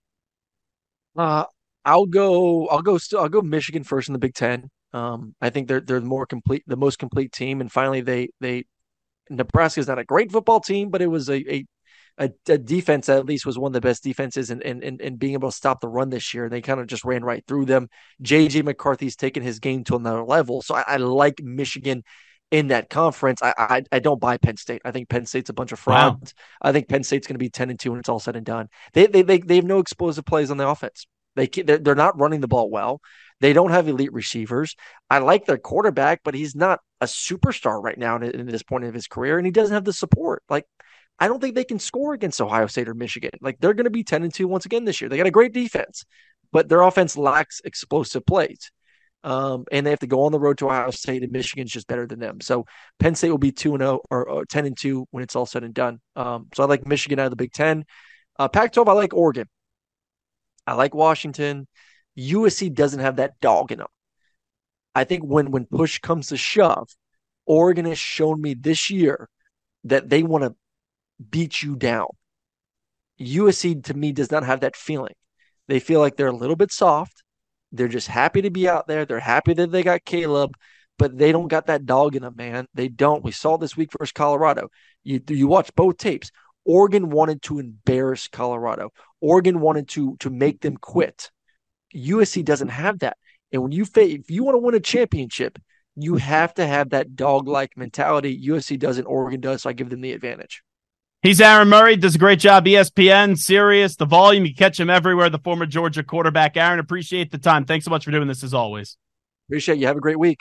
Uh, 1.16 1.44
I'll 1.84 2.06
go. 2.06 2.68
I'll 2.68 2.82
go. 2.82 2.98
still, 2.98 3.20
I'll 3.20 3.28
go 3.28 3.40
Michigan 3.40 3.82
first 3.82 4.08
in 4.08 4.12
the 4.12 4.18
Big 4.18 4.34
Ten. 4.34 4.70
Um, 4.92 5.34
I 5.40 5.50
think 5.50 5.68
they're 5.68 5.80
they're 5.80 6.00
the 6.00 6.06
more 6.06 6.26
complete, 6.26 6.64
the 6.66 6.76
most 6.76 6.98
complete 6.98 7.32
team, 7.32 7.60
and 7.60 7.72
finally 7.72 8.02
they 8.02 8.28
they 8.40 8.64
Nebraska 9.30 9.80
is 9.80 9.88
not 9.88 9.98
a 9.98 10.04
great 10.04 10.30
football 10.30 10.60
team, 10.60 10.90
but 10.90 11.00
it 11.00 11.06
was 11.06 11.28
a, 11.28 11.52
a 11.52 11.64
a, 12.18 12.30
a, 12.48 12.58
defense 12.58 13.08
at 13.08 13.26
least 13.26 13.46
was 13.46 13.58
one 13.58 13.70
of 13.70 13.74
the 13.74 13.80
best 13.80 14.02
defenses 14.02 14.50
and 14.50 14.62
in, 14.62 14.82
in, 14.82 15.00
in, 15.00 15.16
being 15.16 15.32
able 15.32 15.50
to 15.50 15.56
stop 15.56 15.80
the 15.80 15.88
run 15.88 16.10
this 16.10 16.34
year. 16.34 16.48
They 16.48 16.60
kind 16.60 16.80
of 16.80 16.86
just 16.86 17.04
ran 17.04 17.24
right 17.24 17.44
through 17.46 17.64
them. 17.64 17.88
JJ 18.22 18.64
McCarthy's 18.64 19.16
taken 19.16 19.42
his 19.42 19.58
game 19.58 19.84
to 19.84 19.96
another 19.96 20.22
level. 20.22 20.62
So 20.62 20.74
I, 20.74 20.84
I 20.86 20.96
like 20.96 21.42
Michigan 21.42 22.04
in 22.50 22.68
that 22.68 22.90
conference. 22.90 23.42
I, 23.42 23.54
I, 23.56 23.82
I 23.90 23.98
don't 23.98 24.20
buy 24.20 24.36
Penn 24.36 24.56
State. 24.56 24.82
I 24.84 24.90
think 24.90 25.08
Penn 25.08 25.26
State's 25.26 25.50
a 25.50 25.54
bunch 25.54 25.72
of 25.72 25.78
frauds. 25.78 26.34
Wow. 26.62 26.68
I 26.68 26.72
think 26.72 26.88
Penn 26.88 27.02
State's 27.02 27.26
going 27.26 27.34
to 27.34 27.38
be 27.38 27.50
ten 27.50 27.70
and 27.70 27.80
two 27.80 27.90
when 27.90 28.00
it's 28.00 28.08
all 28.08 28.20
said 28.20 28.36
and 28.36 28.46
done. 28.46 28.68
They 28.92 29.06
they 29.06 29.22
they, 29.22 29.38
they 29.38 29.56
have 29.56 29.64
no 29.64 29.78
explosive 29.78 30.26
plays 30.26 30.50
on 30.50 30.58
the 30.58 30.68
offense. 30.68 31.06
They 31.34 31.46
they're, 31.46 31.78
they're 31.78 31.94
not 31.94 32.20
running 32.20 32.40
the 32.40 32.48
ball 32.48 32.70
well. 32.70 33.00
They 33.40 33.52
don't 33.52 33.70
have 33.70 33.88
elite 33.88 34.12
receivers. 34.12 34.76
I 35.10 35.18
like 35.18 35.46
their 35.46 35.58
quarterback, 35.58 36.20
but 36.22 36.34
he's 36.34 36.54
not 36.54 36.80
a 37.00 37.06
superstar 37.06 37.82
right 37.82 37.98
now 37.98 38.18
in 38.18 38.46
this 38.46 38.62
point 38.62 38.84
of 38.84 38.94
his 38.94 39.08
career, 39.08 39.36
and 39.36 39.46
he 39.46 39.50
doesn't 39.50 39.74
have 39.74 39.84
the 39.84 39.92
support. 39.92 40.42
Like 40.48 40.66
I 41.18 41.28
don't 41.28 41.40
think 41.40 41.54
they 41.54 41.64
can 41.64 41.78
score 41.78 42.14
against 42.14 42.40
Ohio 42.40 42.66
State 42.66 42.88
or 42.88 42.94
Michigan. 42.94 43.30
Like 43.40 43.58
they're 43.60 43.74
going 43.74 43.84
to 43.84 43.90
be 43.90 44.04
ten 44.04 44.22
and 44.22 44.32
two 44.32 44.48
once 44.48 44.66
again 44.66 44.84
this 44.84 45.00
year. 45.00 45.08
They 45.08 45.16
got 45.16 45.26
a 45.26 45.30
great 45.30 45.52
defense, 45.52 46.04
but 46.52 46.68
their 46.68 46.82
offense 46.82 47.16
lacks 47.16 47.60
explosive 47.64 48.26
plays. 48.26 48.70
Um, 49.24 49.66
and 49.70 49.86
they 49.86 49.90
have 49.90 50.00
to 50.00 50.08
go 50.08 50.24
on 50.24 50.32
the 50.32 50.40
road 50.40 50.58
to 50.58 50.66
Ohio 50.66 50.90
State, 50.90 51.22
and 51.22 51.30
Michigan's 51.30 51.70
just 51.70 51.86
better 51.86 52.08
than 52.08 52.18
them. 52.18 52.40
So 52.40 52.66
Penn 52.98 53.14
State 53.14 53.30
will 53.30 53.38
be 53.38 53.52
two 53.52 53.74
and 53.74 53.80
zero 53.80 54.00
oh 54.00 54.06
or, 54.10 54.28
or, 54.28 54.44
ten 54.44 54.66
and 54.66 54.76
two 54.76 55.06
when 55.12 55.22
it's 55.22 55.36
all 55.36 55.46
said 55.46 55.62
and 55.62 55.72
done. 55.72 56.00
Um, 56.16 56.48
so 56.54 56.64
I 56.64 56.66
like 56.66 56.88
Michigan 56.88 57.20
out 57.20 57.26
of 57.26 57.30
the 57.30 57.36
Big 57.36 57.52
Ten. 57.52 57.84
Uh, 58.36 58.48
Pac-12, 58.48 58.88
I 58.88 58.92
like 58.92 59.14
Oregon. 59.14 59.48
I 60.66 60.74
like 60.74 60.92
Washington. 60.92 61.68
USC 62.18 62.74
doesn't 62.74 63.00
have 63.00 63.16
that 63.16 63.38
dog 63.40 63.70
in 63.70 63.78
them. 63.78 63.88
I 64.94 65.04
think 65.04 65.22
when 65.24 65.50
when 65.50 65.66
push 65.66 65.98
comes 66.00 66.28
to 66.28 66.36
shove, 66.36 66.88
Oregon 67.46 67.84
has 67.86 67.98
shown 67.98 68.40
me 68.40 68.54
this 68.54 68.90
year 68.90 69.28
that 69.84 70.08
they 70.08 70.22
want 70.22 70.44
to 70.44 70.54
beat 71.30 71.62
you 71.62 71.76
down. 71.76 72.06
USC 73.20 73.84
to 73.84 73.94
me 73.94 74.12
does 74.12 74.30
not 74.30 74.44
have 74.44 74.60
that 74.60 74.76
feeling. 74.76 75.14
They 75.68 75.80
feel 75.80 76.00
like 76.00 76.16
they're 76.16 76.26
a 76.26 76.36
little 76.36 76.56
bit 76.56 76.72
soft. 76.72 77.22
They're 77.70 77.88
just 77.88 78.08
happy 78.08 78.42
to 78.42 78.50
be 78.50 78.68
out 78.68 78.86
there. 78.86 79.04
They're 79.04 79.20
happy 79.20 79.54
that 79.54 79.70
they 79.70 79.82
got 79.82 80.04
Caleb, 80.04 80.54
but 80.98 81.16
they 81.16 81.32
don't 81.32 81.48
got 81.48 81.66
that 81.66 81.86
dog 81.86 82.16
in 82.16 82.22
them, 82.22 82.34
man. 82.36 82.66
They 82.74 82.88
don't. 82.88 83.24
We 83.24 83.32
saw 83.32 83.56
this 83.56 83.76
week 83.76 83.90
versus 83.98 84.12
Colorado. 84.12 84.68
You 85.04 85.20
you 85.28 85.46
watch 85.46 85.74
both 85.74 85.96
tapes. 85.96 86.30
Oregon 86.64 87.10
wanted 87.10 87.42
to 87.42 87.58
embarrass 87.58 88.28
Colorado. 88.28 88.90
Oregon 89.20 89.60
wanted 89.60 89.88
to 89.90 90.16
to 90.18 90.30
make 90.30 90.60
them 90.60 90.76
quit. 90.76 91.30
USC 91.94 92.44
doesn't 92.44 92.68
have 92.68 92.98
that. 93.00 93.16
And 93.52 93.62
when 93.62 93.72
you 93.72 93.86
if 93.94 94.30
you 94.30 94.44
want 94.44 94.54
to 94.54 94.58
win 94.58 94.74
a 94.74 94.80
championship, 94.80 95.58
you 95.94 96.16
have 96.16 96.54
to 96.54 96.66
have 96.66 96.90
that 96.90 97.16
dog 97.16 97.48
like 97.48 97.76
mentality. 97.76 98.46
USC 98.48 98.78
doesn't, 98.78 99.04
Oregon 99.04 99.40
does. 99.40 99.62
So 99.62 99.70
I 99.70 99.74
give 99.74 99.90
them 99.90 100.00
the 100.00 100.12
advantage. 100.12 100.62
He's 101.22 101.40
Aaron 101.40 101.68
Murray, 101.68 101.94
does 101.94 102.16
a 102.16 102.18
great 102.18 102.40
job. 102.40 102.64
ESPN, 102.64 103.38
Sirius, 103.38 103.94
the 103.94 104.04
volume. 104.04 104.44
You 104.44 104.56
catch 104.56 104.80
him 104.80 104.90
everywhere. 104.90 105.30
The 105.30 105.38
former 105.38 105.66
Georgia 105.66 106.02
quarterback. 106.02 106.56
Aaron, 106.56 106.80
appreciate 106.80 107.30
the 107.30 107.38
time. 107.38 107.64
Thanks 107.64 107.84
so 107.84 107.90
much 107.92 108.04
for 108.04 108.10
doing 108.10 108.26
this 108.26 108.42
as 108.42 108.52
always. 108.52 108.96
Appreciate 109.48 109.78
you. 109.78 109.86
Have 109.86 109.96
a 109.96 110.00
great 110.00 110.18
week. 110.18 110.40